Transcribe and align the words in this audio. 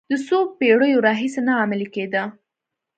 د 0.09 0.13
څو 0.27 0.37
پېړیو 0.57 1.03
راهیسې 1.07 1.41
نه 1.47 1.53
عملي 1.63 1.87
کېده. 1.95 2.23